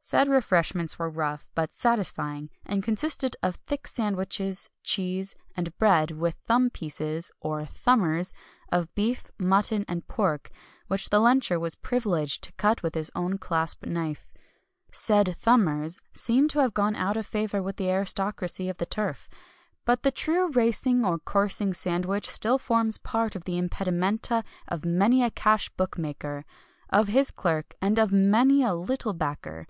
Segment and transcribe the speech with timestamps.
[0.00, 6.36] Said refreshments were rough, but satisfying, and consisted of thick sandwiches, cheese, and bread, with
[6.46, 8.32] "thumb pieces" (or "thumbers")
[8.72, 10.48] of beef, mutton, and pork,
[10.86, 14.32] which the luncher was privileged to cut with his own clasp knife.
[14.90, 19.28] Said "thumbers" seem to have gone out of favour with the aristocracy of the Turf;
[19.84, 25.22] but the true racing or coursing sandwich still forms part of the impedimenta of many
[25.22, 26.46] a cash bookmaker,
[26.88, 29.66] of his clerk, and of many a "little" backer.